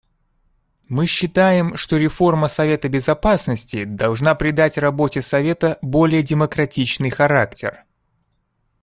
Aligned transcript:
Мы 0.89 1.05
считаем, 1.05 1.77
что 1.77 1.97
реформа 1.97 2.47
Совета 2.47 2.89
Безопасности 2.89 3.83
должна 3.83 4.33
придать 4.33 4.79
работе 4.79 5.21
Совета 5.21 5.77
более 5.83 6.23
демократичный 6.23 7.11
характер. 7.11 7.83